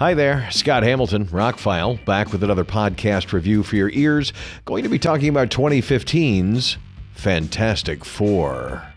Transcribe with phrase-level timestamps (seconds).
[0.00, 4.32] Hi there, Scott Hamilton, Rockfile, back with another podcast review for your ears.
[4.64, 6.78] Going to be talking about 2015's
[7.12, 8.89] Fantastic Four.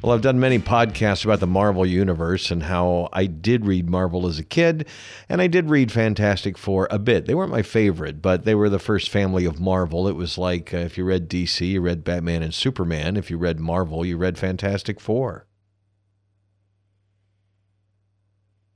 [0.00, 4.28] Well, I've done many podcasts about the Marvel Universe and how I did read Marvel
[4.28, 4.86] as a kid,
[5.28, 7.26] and I did read Fantastic Four a bit.
[7.26, 10.06] They weren't my favorite, but they were the first family of Marvel.
[10.06, 13.16] It was like uh, if you read DC, you read Batman and Superman.
[13.16, 15.46] If you read Marvel, you read Fantastic Four.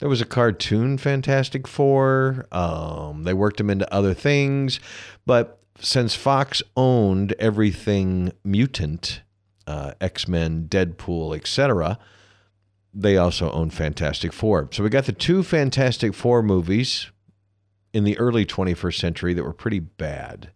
[0.00, 2.48] There was a cartoon Fantastic Four.
[2.50, 4.80] Um, they worked them into other things,
[5.24, 9.22] but since Fox owned everything mutant,
[9.66, 11.98] uh, X Men, Deadpool, etc.
[12.94, 14.68] They also own Fantastic Four.
[14.72, 17.10] So we got the two Fantastic Four movies
[17.92, 20.50] in the early 21st century that were pretty bad.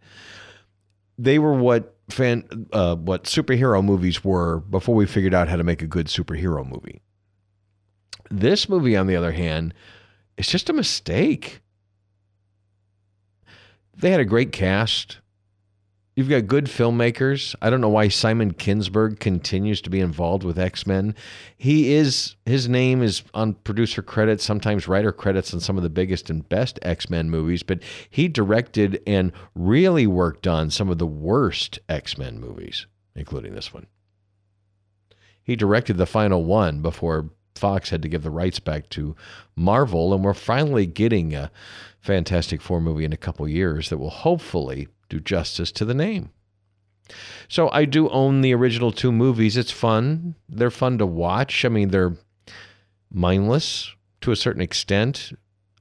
[1.18, 5.64] They were what fan uh, what superhero movies were before we figured out how to
[5.64, 7.00] make a good superhero movie.
[8.30, 9.74] This movie, on the other hand,
[10.36, 11.60] is just a mistake.
[13.96, 15.20] They had a great cast.
[16.16, 17.54] You've got good filmmakers.
[17.60, 21.14] I don't know why Simon Kinberg continues to be involved with X Men.
[21.58, 25.90] He is his name is on producer credits, sometimes writer credits on some of the
[25.90, 30.96] biggest and best X Men movies, but he directed and really worked on some of
[30.96, 33.86] the worst X Men movies, including this one.
[35.42, 39.14] He directed the final one before Fox had to give the rights back to
[39.54, 41.50] Marvel, and we're finally getting a
[42.00, 46.30] Fantastic Four movie in a couple years that will hopefully do justice to the name.
[47.48, 49.56] So I do own the original two movies.
[49.56, 50.34] It's fun.
[50.48, 51.64] They're fun to watch.
[51.64, 52.16] I mean, they're
[53.12, 55.32] mindless to a certain extent.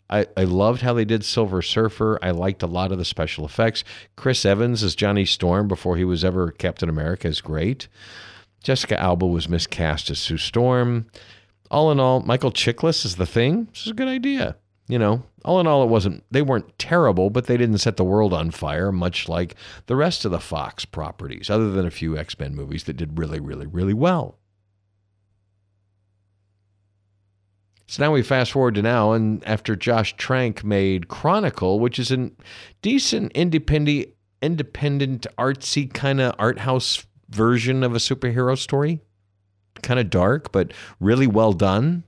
[0.10, 2.20] I, I loved how they did Silver Surfer.
[2.22, 3.84] I liked a lot of the special effects.
[4.16, 7.88] Chris Evans as Johnny Storm before he was ever Captain America is great.
[8.64, 11.08] Jessica Alba was miscast as Sue Storm.
[11.72, 13.68] All in all, Michael Chiklis is the thing.
[13.72, 14.58] This is a good idea.
[14.88, 18.04] You know, all in all, it wasn't, they weren't terrible, but they didn't set the
[18.04, 19.56] world on fire, much like
[19.88, 23.18] the rest of the Fox properties, other than a few X Men movies that did
[23.18, 24.38] really, really, really well.
[27.88, 32.12] So now we fast forward to now, and after Josh Trank made Chronicle, which is
[32.12, 32.32] a
[32.82, 34.10] decent independent,
[34.42, 39.02] independent artsy kind of art house version of a superhero story,
[39.82, 42.04] kind of dark but really well done.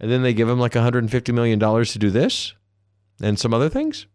[0.00, 2.54] And then they give him like $150 million to do this
[3.22, 4.06] and some other things?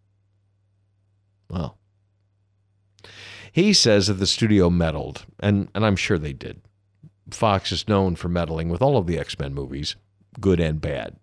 [1.50, 1.78] Well,
[3.52, 6.62] he says that the studio meddled, and, and I'm sure they did.
[7.32, 9.96] Fox is known for meddling with all of the X Men movies,
[10.40, 11.16] good and bad.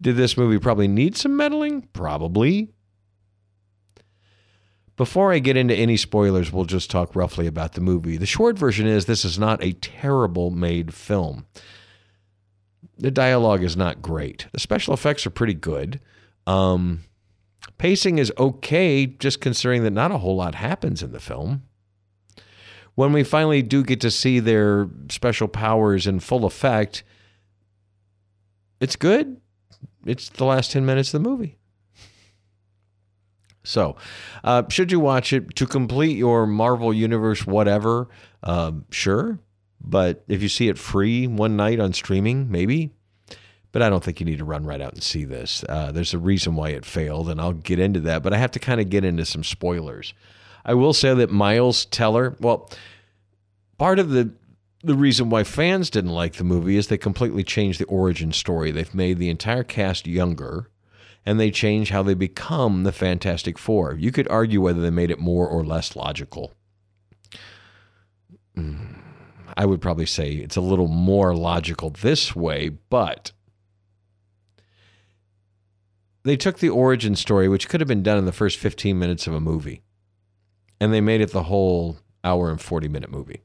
[0.00, 1.88] Did this movie probably need some meddling?
[1.92, 2.72] Probably.
[4.96, 8.16] Before I get into any spoilers, we'll just talk roughly about the movie.
[8.16, 11.46] The short version is this is not a terrible made film
[12.98, 14.46] the dialogue is not great.
[14.52, 16.00] The special effects are pretty good.
[16.46, 17.00] Um,
[17.78, 21.62] pacing is okay, just considering that not a whole lot happens in the film.
[22.94, 27.04] When we finally do get to see their special powers in full effect,
[28.80, 29.40] it's good.
[30.06, 31.58] It's the last 10 minutes of the movie.
[33.64, 33.96] So,
[34.44, 38.08] uh, should you watch it to complete your Marvel Universe, whatever?
[38.44, 39.40] Um, sure.
[39.80, 42.90] But if you see it free one night on streaming, maybe.
[43.72, 45.64] But I don't think you need to run right out and see this.
[45.68, 48.22] Uh, there's a reason why it failed, and I'll get into that.
[48.22, 50.14] But I have to kind of get into some spoilers.
[50.64, 52.70] I will say that Miles Teller, well,
[53.78, 54.32] part of the
[54.82, 58.70] the reason why fans didn't like the movie is they completely changed the origin story.
[58.70, 60.70] They've made the entire cast younger
[61.24, 63.96] and they change how they become the Fantastic Four.
[63.96, 66.52] You could argue whether they made it more or less logical.
[69.56, 73.32] I would probably say it's a little more logical this way, but
[76.24, 79.26] they took the origin story, which could have been done in the first 15 minutes
[79.26, 79.82] of a movie,
[80.80, 83.42] and they made it the whole hour and 40 minute movie.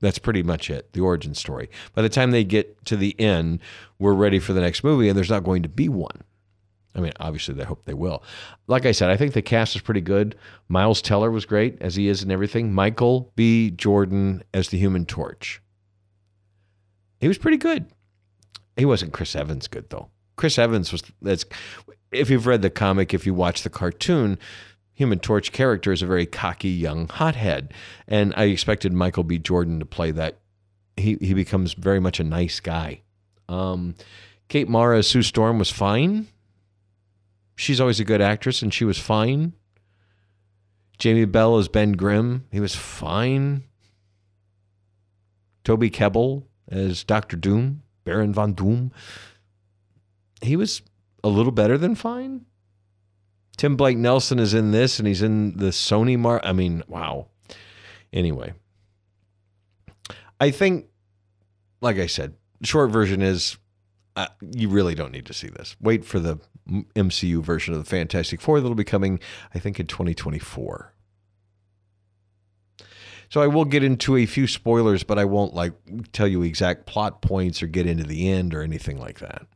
[0.00, 1.68] That's pretty much it, the origin story.
[1.94, 3.60] By the time they get to the end,
[3.98, 6.22] we're ready for the next movie, and there's not going to be one.
[6.94, 8.22] I mean, obviously, they hope they will.
[8.66, 10.36] Like I said, I think the cast is pretty good.
[10.68, 12.72] Miles Teller was great, as he is in everything.
[12.72, 13.70] Michael B.
[13.70, 15.60] Jordan as the Human Torch.
[17.20, 17.86] He was pretty good.
[18.76, 20.10] He wasn't Chris Evans good though.
[20.36, 21.02] Chris Evans was.
[21.22, 21.44] That's
[22.12, 24.38] if you've read the comic, if you watch the cartoon,
[24.94, 27.72] Human Torch character is a very cocky young hothead,
[28.06, 29.38] and I expected Michael B.
[29.38, 30.38] Jordan to play that.
[30.96, 33.02] He he becomes very much a nice guy.
[33.48, 33.94] Um,
[34.48, 36.28] Kate Mara as Sue Storm was fine.
[37.56, 39.52] She's always a good actress, and she was fine.
[40.98, 43.64] Jamie Bell as Ben Grimm, he was fine.
[45.64, 48.92] Toby Kebbell as Doctor Doom, Baron von Doom.
[50.42, 50.82] He was
[51.22, 52.44] a little better than fine.
[53.56, 56.40] Tim Blake Nelson is in this, and he's in the Sony Mar.
[56.44, 57.28] I mean, wow.
[58.12, 58.52] Anyway,
[60.40, 60.86] I think,
[61.80, 63.56] like I said, short version is
[64.40, 65.76] you really don't need to see this.
[65.80, 66.38] Wait for the
[66.68, 69.20] MCU version of the Fantastic Four that'll be coming,
[69.54, 70.92] I think, in 2024.
[73.28, 75.72] So I will get into a few spoilers, but I won't like
[76.12, 79.46] tell you exact plot points or get into the end or anything like that.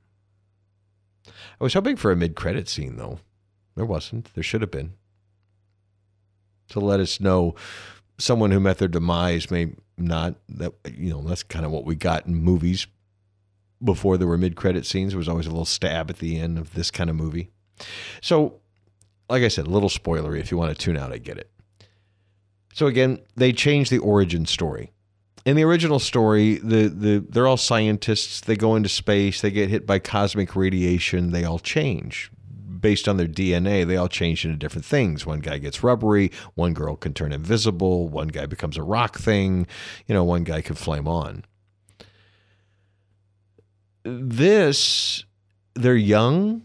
[1.26, 3.20] I was hoping for a mid-credit scene though.
[3.76, 4.34] There wasn't.
[4.34, 4.94] There should have been.
[6.70, 7.54] To let us know
[8.18, 11.94] someone who met their demise may not that you know, that's kind of what we
[11.94, 12.86] got in movies
[13.82, 15.12] before there were mid-credit scenes.
[15.12, 17.50] There was always a little stab at the end of this kind of movie.
[18.20, 18.60] So,
[19.28, 20.40] like I said, a little spoilery.
[20.40, 21.50] If you want to tune out, I get it.
[22.74, 24.92] So again, they changed the origin story.
[25.44, 28.40] In the original story, the, the they're all scientists.
[28.40, 29.40] They go into space.
[29.40, 31.30] They get hit by cosmic radiation.
[31.30, 32.30] They all change
[32.80, 33.86] based on their DNA.
[33.86, 35.26] They all change into different things.
[35.26, 36.30] One guy gets rubbery.
[36.54, 38.08] One girl can turn invisible.
[38.08, 39.66] One guy becomes a rock thing.
[40.06, 41.44] You know, one guy can flame on.
[44.08, 45.24] This,
[45.74, 46.62] they're young.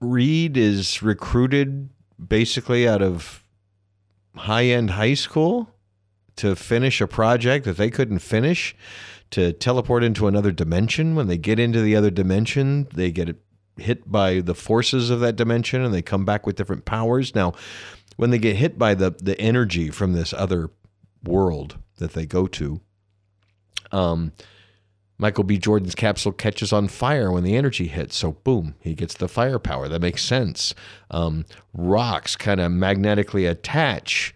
[0.00, 1.90] Reed is recruited
[2.28, 3.44] basically out of
[4.36, 5.70] high end high school
[6.36, 8.74] to finish a project that they couldn't finish,
[9.30, 11.14] to teleport into another dimension.
[11.14, 13.36] When they get into the other dimension, they get
[13.76, 17.34] hit by the forces of that dimension and they come back with different powers.
[17.34, 17.52] Now,
[18.16, 20.70] when they get hit by the, the energy from this other
[21.24, 22.80] world that they go to,
[23.92, 24.32] um,
[25.18, 25.58] Michael B.
[25.58, 28.16] Jordan's capsule catches on fire when the energy hits.
[28.16, 29.88] So, boom, he gets the firepower.
[29.88, 30.74] That makes sense.
[31.10, 31.44] Um,
[31.74, 34.34] rocks kind of magnetically attach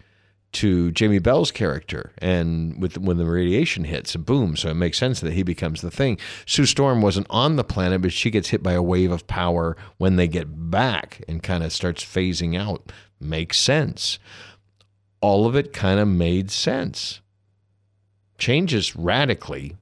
[0.55, 4.55] to Jamie Bell's character, and with when the radiation hits, boom.
[4.55, 6.17] So it makes sense that he becomes the thing.
[6.45, 9.75] Sue Storm wasn't on the planet, but she gets hit by a wave of power
[9.97, 12.93] when they get back and kind of starts phasing out.
[13.19, 14.17] Makes sense.
[15.19, 17.19] All of it kind of made sense.
[18.37, 19.75] Changes radically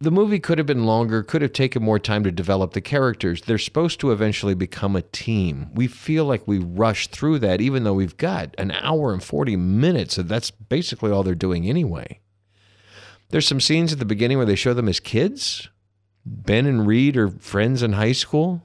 [0.00, 3.42] the movie could have been longer, could have taken more time to develop the characters.
[3.42, 5.70] They're supposed to eventually become a team.
[5.74, 9.56] We feel like we rush through that, even though we've got an hour and 40
[9.56, 10.16] minutes.
[10.16, 12.20] And that's basically all they're doing anyway.
[13.30, 15.68] There's some scenes at the beginning where they show them as kids.
[16.24, 18.62] Ben and Reed are friends in high school.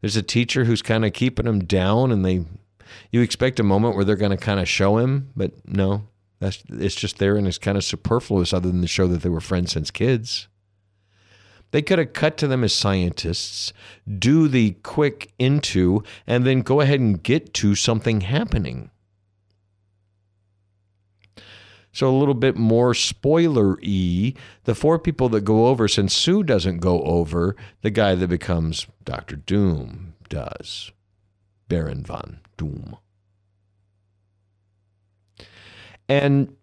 [0.00, 2.44] There's a teacher who's kind of keeping them down, and they
[3.10, 6.04] you expect a moment where they're going to kind of show him, but no,
[6.38, 9.28] that's it's just there and it's kind of superfluous other than to show that they
[9.28, 10.48] were friends since kids.
[11.70, 13.72] They could have cut to them as scientists,
[14.18, 18.90] do the quick into, and then go ahead and get to something happening.
[21.92, 24.34] So a little bit more spoiler y.
[24.64, 28.86] The four people that go over, since Sue doesn't go over, the guy that becomes
[29.04, 30.92] Doctor Doom does.
[31.70, 32.98] Baron von Doom.
[36.06, 36.56] And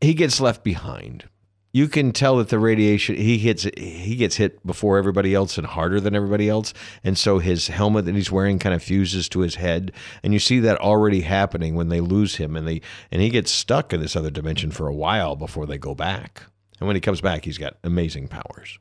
[0.00, 1.24] he gets left behind.
[1.72, 5.66] You can tell that the radiation he hits he gets hit before everybody else and
[5.66, 9.40] harder than everybody else, and so his helmet that he's wearing kind of fuses to
[9.40, 9.90] his head,
[10.22, 13.50] and you see that already happening when they lose him, and they and he gets
[13.50, 16.42] stuck in this other dimension for a while before they go back.
[16.78, 18.78] And when he comes back, he's got amazing powers.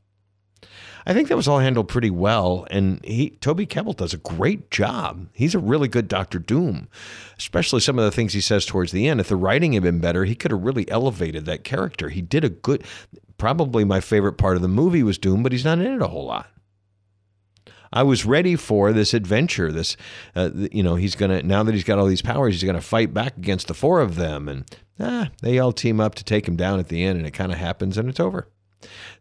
[1.06, 4.70] I think that was all handled pretty well, and he Toby Kebbell does a great
[4.70, 5.28] job.
[5.34, 6.88] He's a really good Doctor Doom,
[7.38, 9.20] especially some of the things he says towards the end.
[9.20, 12.10] If the writing had been better, he could have really elevated that character.
[12.10, 12.84] He did a good.
[13.38, 16.08] Probably my favorite part of the movie was Doom, but he's not in it a
[16.08, 16.48] whole lot.
[17.94, 19.72] I was ready for this adventure.
[19.72, 19.98] This,
[20.36, 23.14] uh, you know, he's gonna now that he's got all these powers, he's gonna fight
[23.14, 24.66] back against the four of them, and
[25.00, 27.52] ah, they all team up to take him down at the end, and it kind
[27.52, 28.48] of happens, and it's over.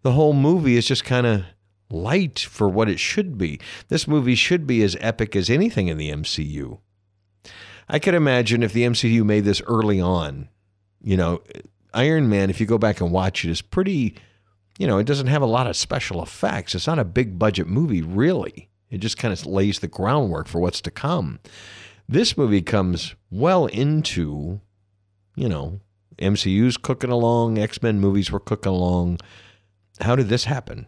[0.02, 1.44] The whole movie is just kind of
[1.90, 3.60] light for what it should be.
[3.88, 6.78] This movie should be as epic as anything in the MCU.
[7.88, 10.48] I could imagine if the MCU made this early on,
[11.02, 11.42] you know,
[11.92, 14.14] Iron Man, if you go back and watch it, is pretty,
[14.78, 16.74] you know, it doesn't have a lot of special effects.
[16.74, 18.68] It's not a big budget movie, really.
[18.90, 21.40] It just kind of lays the groundwork for what's to come.
[22.08, 24.60] This movie comes well into,
[25.34, 25.80] you know,
[26.18, 29.18] MCU's cooking along, X Men movies were cooking along.
[30.00, 30.86] How did this happen?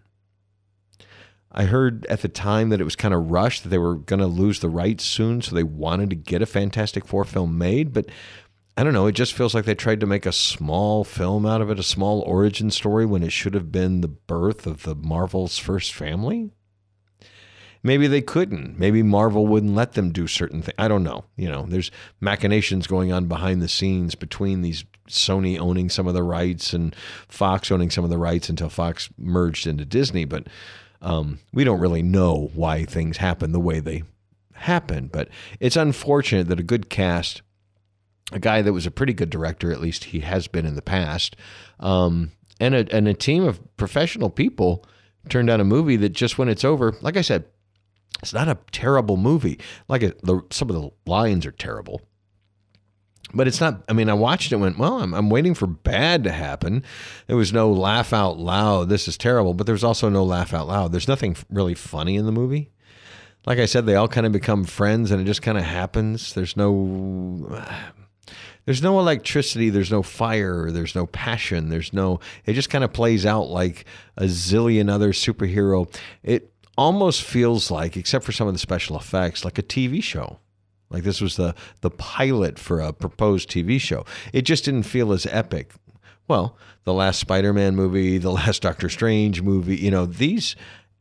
[1.55, 4.21] I heard at the time that it was kind of rushed, that they were going
[4.21, 7.93] to lose the rights soon, so they wanted to get a Fantastic Four film made.
[7.93, 8.07] But
[8.77, 11.61] I don't know, it just feels like they tried to make a small film out
[11.61, 14.95] of it, a small origin story, when it should have been the birth of the
[14.95, 16.51] Marvel's first family.
[17.83, 18.79] maybe they couldn't.
[18.79, 20.75] Maybe Marvel wouldn't let them do certain things.
[20.79, 21.25] I don't know.
[21.37, 21.91] You know, there's
[22.21, 26.95] machinations going on behind the scenes between these Sony owning some of the rights and
[27.29, 30.25] Fox owning some of the rights until Fox merged into Disney.
[30.25, 30.47] But
[31.03, 34.05] um, we don't really know why things happen the way they
[34.55, 35.09] happen.
[35.13, 35.29] But
[35.61, 37.43] it's unfortunate that a good cast,
[38.33, 40.83] a guy that was a pretty good director, at least he has been in the
[40.83, 41.37] past,
[41.81, 42.31] um,
[42.61, 44.87] and a and a team of professional people
[45.29, 47.45] turned out a movie that just when it's over, like I said,
[48.23, 49.59] it's not a terrible movie.
[49.89, 52.01] Like a, the, some of the lines are terrible,
[53.35, 53.83] but it's not.
[53.88, 54.57] I mean, I watched it.
[54.57, 55.00] and Went well.
[55.00, 56.85] I'm, I'm waiting for bad to happen.
[57.26, 58.88] There was no laugh out loud.
[58.88, 59.55] This is terrible.
[59.55, 60.93] But there's also no laugh out loud.
[60.93, 62.71] There's nothing really funny in the movie.
[63.47, 66.35] Like I said, they all kind of become friends, and it just kind of happens.
[66.35, 67.62] There's no.
[68.64, 72.93] There's no electricity, there's no fire, there's no passion, there's no it just kind of
[72.93, 73.87] plays out like
[74.17, 75.93] a zillion other superhero.
[76.23, 80.38] It almost feels like except for some of the special effects like a TV show.
[80.93, 84.05] Like this was the the pilot for a proposed TV show.
[84.33, 85.73] It just didn't feel as epic.
[86.29, 90.57] Well, the last Spider-Man movie, the last Doctor Strange movie, you know, these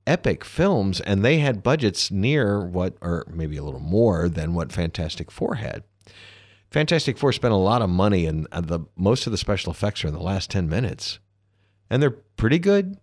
[0.07, 4.71] epic films and they had budgets near what or maybe a little more than what
[4.71, 5.83] Fantastic 4 had.
[6.71, 10.05] Fantastic Four spent a lot of money, and uh, the most of the special effects
[10.05, 11.19] are in the last ten minutes,
[11.89, 12.97] and they're pretty good.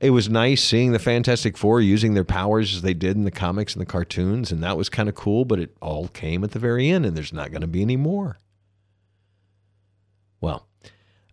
[0.00, 3.30] It was nice seeing the Fantastic Four using their powers as they did in the
[3.30, 5.44] comics and the cartoons, and that was kind of cool.
[5.44, 7.96] But it all came at the very end, and there's not going to be any
[7.96, 8.36] more.
[10.40, 10.66] Well,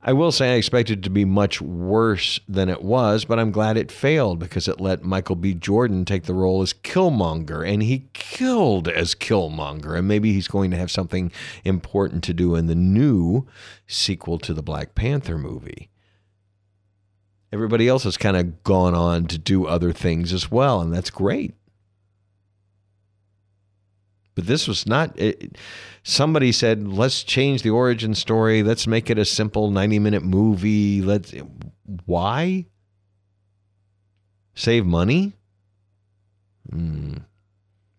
[0.04, 3.52] I will say I expected it to be much worse than it was, but I'm
[3.52, 5.54] glad it failed because it let Michael B.
[5.54, 9.96] Jordan take the role as Killmonger, and he killed as Killmonger.
[9.96, 11.32] And maybe he's going to have something
[11.64, 13.46] important to do in the new
[13.86, 15.91] sequel to the Black Panther movie.
[17.54, 21.10] Everybody else has kind of gone on to do other things as well, and that's
[21.10, 21.54] great.
[24.36, 25.20] But this was not.
[25.20, 25.58] It,
[26.04, 28.64] somebody said, "Let's change the origin story.
[28.64, 31.34] Let's make it a simple ninety-minute movie." Let's.
[32.06, 32.68] Why?
[34.56, 35.34] Save money.
[36.70, 37.18] Hmm.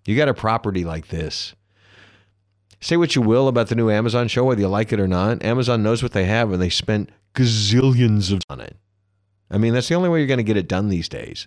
[0.06, 1.54] You got a property like this.
[2.80, 5.44] Say what you will about the new Amazon show, whether you like it or not.
[5.44, 8.76] Amazon knows what they have, and they spent gazillions of on it.
[9.52, 11.47] I mean, that's the only way you're going to get it done these days.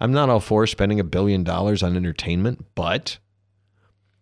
[0.00, 3.18] I'm not all for spending a billion dollars on entertainment, but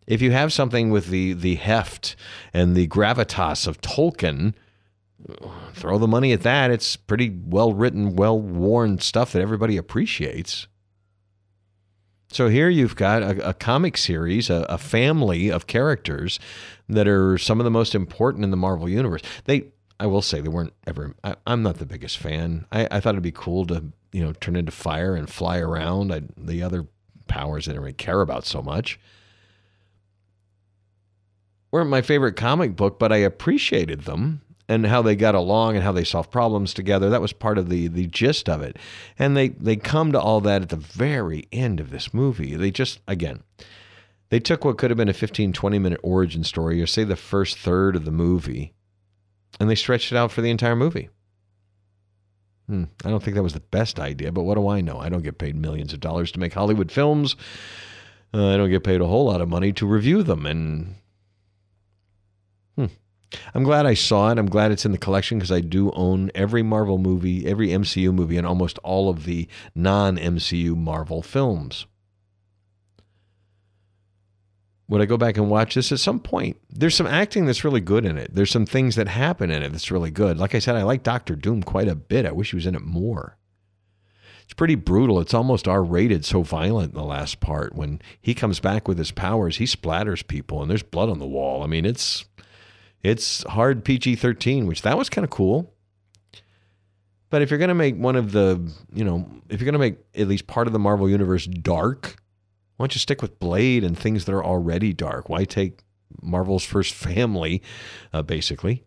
[0.07, 2.17] if you have something with the the heft
[2.55, 4.55] and the gravitas of Tolkien,
[5.73, 6.71] throw the money at that.
[6.71, 10.67] It's pretty well written, well worn stuff that everybody appreciates.
[12.31, 16.39] So here you've got a, a comic series, a, a, family of characters
[16.87, 19.23] that are some of the most important in the Marvel universe.
[19.45, 19.69] They,
[20.01, 21.15] I will say, they weren't ever.
[21.25, 22.67] I, am not the biggest fan.
[22.71, 26.13] I, I thought it'd be cool to you know, turn into fire and fly around.
[26.13, 26.87] I, the other
[27.27, 28.99] powers I didn't really care about so much
[31.71, 35.85] weren't my favorite comic book, but I appreciated them and how they got along and
[35.85, 37.11] how they solved problems together.
[37.11, 38.77] That was part of the the gist of it.
[39.19, 42.55] And they they come to all that at the very end of this movie.
[42.55, 43.43] They just again,
[44.31, 47.17] they took what could have been a 15 20 minute origin story or say the
[47.17, 48.73] first third of the movie
[49.61, 51.09] and they stretched it out for the entire movie.
[52.69, 54.99] Hmm, I don't think that was the best idea, but what do I know?
[54.99, 57.35] I don't get paid millions of dollars to make Hollywood films.
[58.33, 60.45] Uh, I don't get paid a whole lot of money to review them.
[60.45, 60.97] And
[62.77, 62.87] hmm.
[63.55, 64.39] I'm glad I saw it.
[64.39, 68.13] I'm glad it's in the collection because I do own every Marvel movie, every MCU
[68.13, 71.87] movie, and almost all of the non MCU Marvel films
[74.89, 76.57] would I go back and watch this at some point?
[76.71, 78.35] There's some acting that's really good in it.
[78.35, 80.39] There's some things that happen in it that's really good.
[80.39, 82.25] Like I said, I like Doctor Doom quite a bit.
[82.25, 83.37] I wish he was in it more.
[84.45, 85.21] It's pretty brutal.
[85.21, 87.75] It's almost R rated, so violent in the last part.
[87.75, 91.27] When he comes back with his powers, he splatters people and there's blood on the
[91.27, 91.63] wall.
[91.63, 92.25] I mean, it's
[93.03, 95.75] it's hard PG 13, which that was kind of cool.
[97.29, 99.79] But if you're going to make one of the, you know, if you're going to
[99.79, 102.17] make at least part of the Marvel Universe dark,
[102.79, 105.29] why don't you stick with Blade and things that are already dark?
[105.29, 105.81] Why take
[106.23, 107.61] Marvel's first family,
[108.13, 108.85] uh, basically?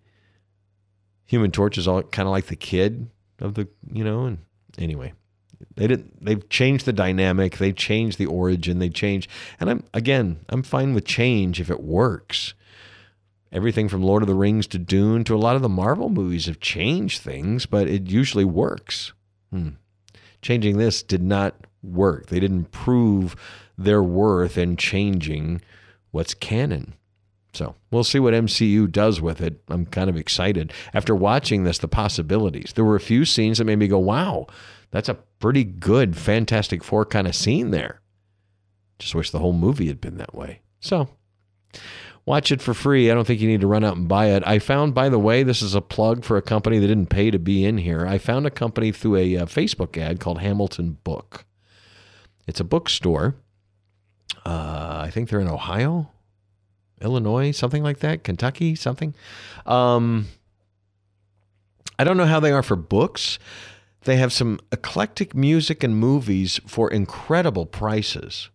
[1.26, 4.38] Human Torch is all kind of like the kid of the, you know, and
[4.78, 5.12] anyway,
[5.76, 6.24] they didn't.
[6.24, 7.58] They've changed the dynamic.
[7.58, 8.80] They changed the origin.
[8.80, 9.30] They changed,
[9.60, 12.54] and I'm again, I'm fine with change if it works.
[13.52, 16.46] Everything from Lord of the Rings to Dune to a lot of the Marvel movies
[16.46, 19.12] have changed things, but it usually works.
[19.52, 19.72] Hmm.
[20.42, 22.28] Changing this did not work.
[22.28, 23.36] They didn't prove
[23.78, 25.62] their worth in changing
[26.12, 26.96] what's canon.
[27.54, 29.62] So we'll see what MCU does with it.
[29.68, 30.72] I'm kind of excited.
[30.94, 32.74] After watching this, the possibilities.
[32.76, 34.48] There were a few scenes that made me go, wow,
[34.92, 38.02] That's a pretty good Fantastic Four kind of scene there.
[39.00, 40.62] Just wish the whole movie had been that way.
[40.80, 41.10] So,
[42.26, 43.10] watch it for free.
[43.10, 44.44] I don't think you need to run out and buy it.
[44.46, 47.32] I found, by the way, this is a plug for a company that didn't pay
[47.32, 48.06] to be in here.
[48.06, 51.46] I found a company through a, a uh, Facebook ad called Hamilton Book.
[52.48, 53.36] It's a bookstore.
[54.46, 56.12] Uh, I think they're in Ohio,
[57.02, 59.14] Illinois, something like that, Kentucky, something.
[59.66, 60.28] Um,
[62.00, 63.40] I don't know how they are for books.
[64.04, 68.50] They have some eclectic music and movies for incredible prices.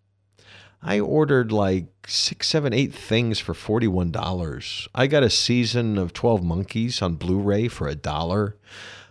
[0.82, 4.88] I ordered like six, seven, eight things for $41.
[4.94, 8.56] I got a season of 12 Monkeys on Blu ray for a dollar.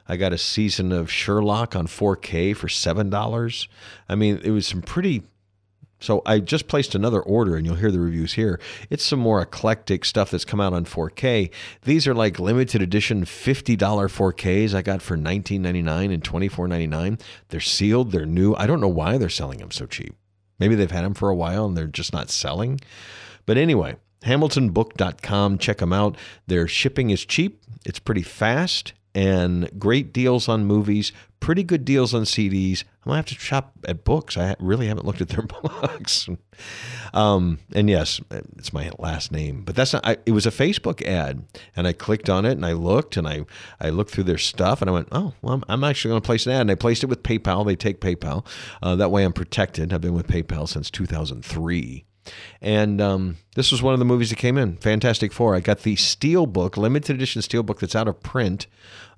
[0.08, 3.68] I got a season of Sherlock on 4K for $7.
[4.08, 5.24] I mean, it was some pretty
[6.00, 8.60] so I just placed another order, and you'll hear the reviews here.
[8.90, 11.50] It's some more eclectic stuff that's come out on 4K.
[11.84, 17.22] These are like limited edition $50 4Ks I got for $19.99 and $24.99.
[17.50, 18.54] They're sealed, they're new.
[18.56, 20.16] I don't know why they're selling them so cheap.
[20.60, 22.80] Maybe they've had them for a while and they're just not selling.
[23.46, 26.18] But anyway, hamiltonbook.com, check them out.
[26.48, 32.14] Their shipping is cheap, it's pretty fast, and great deals on movies, pretty good deals
[32.14, 32.84] on CDs.
[32.84, 34.38] I'm gonna have to shop at books.
[34.38, 36.28] I really haven't looked at their books.
[37.14, 38.20] um, and yes,
[38.58, 40.06] it's my last name, but that's not.
[40.06, 41.46] I, it was a Facebook ad,
[41.76, 43.46] and I clicked on it and I looked and I
[43.80, 46.46] I looked through their stuff and I went, oh, well, I'm, I'm actually to place
[46.46, 47.66] an ad, and I placed it with PayPal.
[47.66, 48.46] They take PayPal.
[48.84, 49.94] Uh, that way, I'm protected.
[49.94, 52.06] I've been with PayPal since 2003.
[52.62, 54.78] And um, this was one of the movies that came in.
[54.78, 55.56] Fantastic Four.
[55.56, 58.68] I got the Steelbook, limited edition Steelbook that's out of print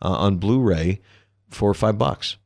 [0.01, 0.99] uh, on Blu-ray
[1.49, 2.37] for five bucks.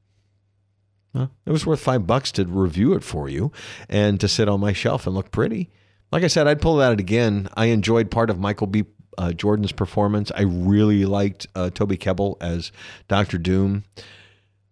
[1.45, 3.51] It was worth five bucks to review it for you
[3.89, 5.69] and to sit on my shelf and look pretty.
[6.11, 7.49] Like I said, I'd pull that out again.
[7.55, 8.85] I enjoyed part of Michael B.
[9.17, 10.31] Uh, Jordan's performance.
[10.33, 12.71] I really liked uh, Toby Kebbell as
[13.09, 13.83] Doctor Doom.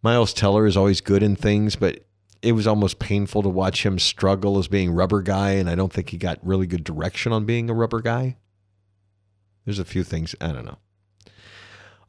[0.01, 2.05] Miles Teller is always good in things, but
[2.41, 5.92] it was almost painful to watch him struggle as being rubber guy, and I don't
[5.92, 8.37] think he got really good direction on being a rubber guy.
[9.66, 10.77] There's a few things I don't know.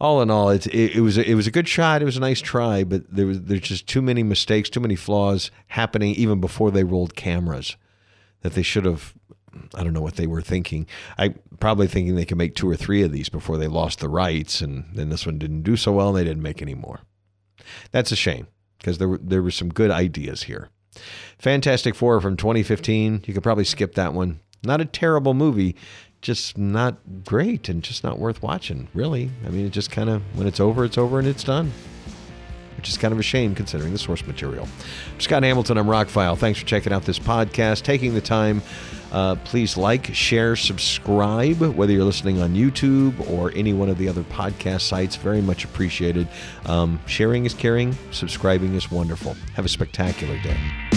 [0.01, 2.01] All in all, it, it, was a, it was a good shot.
[2.01, 4.97] It was a nice try, but there was there's just too many mistakes, too many
[4.97, 7.77] flaws happening even before they rolled cameras
[8.41, 9.13] that they should have.
[9.75, 10.87] I don't know what they were thinking.
[11.19, 14.09] I probably thinking they could make two or three of these before they lost the
[14.09, 17.01] rights, and then this one didn't do so well, and they didn't make any more.
[17.91, 18.47] That's a shame
[18.81, 20.69] because there were, there were some good ideas here.
[21.39, 23.25] Fantastic Four from 2015.
[23.27, 24.41] You could probably skip that one.
[24.63, 25.77] Not a terrible movie,
[26.21, 29.31] just not great and just not worth watching, really.
[29.47, 31.73] I mean, it just kind of, when it's over, it's over and it's done,
[32.77, 34.69] which is kind of a shame considering the source material.
[35.15, 36.37] I'm Scott Hamilton, I'm Rockfile.
[36.37, 38.63] Thanks for checking out this podcast, taking the time.
[39.13, 44.09] Uh, please like, share, subscribe, whether you're listening on YouTube or any one of the
[44.09, 45.17] other podcast sites.
[45.17, 46.29] Very much appreciated.
[46.67, 49.37] Um, sharing is caring, subscribing is wonderful.
[49.55, 50.90] Have a spectacular day.